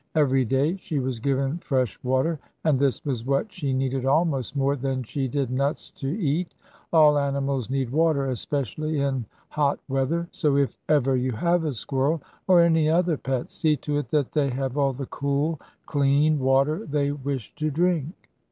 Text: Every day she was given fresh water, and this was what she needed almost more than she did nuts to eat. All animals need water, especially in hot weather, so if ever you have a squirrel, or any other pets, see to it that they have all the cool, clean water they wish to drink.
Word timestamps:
Every 0.15 0.45
day 0.45 0.77
she 0.77 0.97
was 0.97 1.19
given 1.19 1.59
fresh 1.59 1.99
water, 2.03 2.39
and 2.63 2.79
this 2.79 3.05
was 3.05 3.23
what 3.23 3.51
she 3.53 3.71
needed 3.71 4.03
almost 4.03 4.55
more 4.55 4.75
than 4.75 5.03
she 5.03 5.27
did 5.27 5.51
nuts 5.51 5.91
to 5.91 6.07
eat. 6.07 6.55
All 6.91 7.19
animals 7.19 7.69
need 7.69 7.91
water, 7.91 8.25
especially 8.25 8.99
in 8.99 9.25
hot 9.49 9.79
weather, 9.87 10.27
so 10.31 10.57
if 10.57 10.79
ever 10.89 11.15
you 11.15 11.33
have 11.33 11.65
a 11.65 11.73
squirrel, 11.75 12.19
or 12.47 12.61
any 12.63 12.89
other 12.89 13.15
pets, 13.15 13.53
see 13.53 13.75
to 13.85 13.97
it 13.99 14.09
that 14.09 14.31
they 14.31 14.49
have 14.49 14.75
all 14.75 14.93
the 14.93 15.05
cool, 15.05 15.61
clean 15.85 16.39
water 16.39 16.83
they 16.87 17.11
wish 17.11 17.53
to 17.57 17.69
drink. 17.69 18.11